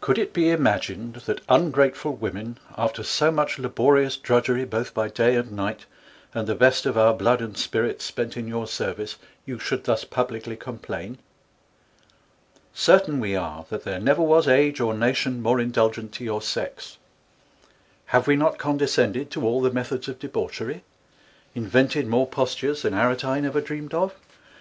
[0.00, 4.64] COuld it be Imagined, that ungrateful Women, ┬Ā┬Ā┬Ā┬Ā┬Ā┬Ā 1 5 after so much laborious Drudgery,
[4.64, 5.86] both by Day and Night,
[6.34, 10.04] and the best of our Blood and Spirits spent in your Service, you should thus
[10.04, 11.18] publickly Complain?
[12.74, 16.98] Certain we are, that there never was Age or Nation more Indulgent to your Sex;
[18.06, 20.82] have we not ┬Ā┬Ā┬Ā┬Ā┬Ā┬Ā 1 10 condiscended to all the Methods of Debauchery?
[21.54, 24.12] Invented more Postures than Aretine ever Dreamed of!